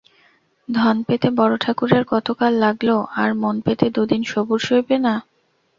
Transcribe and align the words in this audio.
ধন 0.69 0.95
পেতে 1.07 1.27
বড়োঠাকুরের 1.37 2.03
কত 2.11 2.27
কাল 2.39 2.53
লাগল 2.63 2.89
আর 3.15 3.29
মন 3.41 3.55
পেতে 3.65 3.85
দুদিন 3.95 4.21
সবুর 4.31 4.59
সইবে 4.67 4.97
না? 5.05 5.13